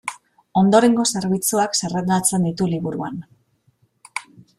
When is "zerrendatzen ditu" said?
1.79-2.71